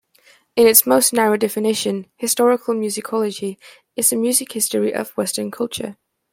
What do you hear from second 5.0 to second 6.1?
Western culture.